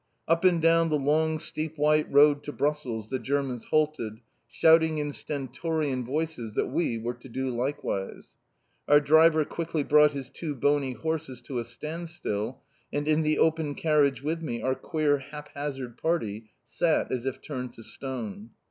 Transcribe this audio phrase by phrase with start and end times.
[0.27, 5.13] Up and down the long steep white road to Brussels the Germans halted, shouting in
[5.13, 8.33] stentorian voices that we were to do likewise.
[8.87, 13.75] Our driver quickly brought his two bony horses to a standstill, and in the open
[13.75, 18.49] carriage with me our queer haphazard party sat as if turned to stone.